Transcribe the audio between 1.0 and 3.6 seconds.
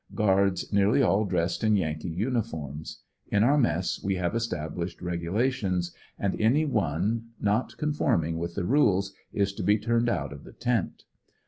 all dressed in Yankee uniforms In our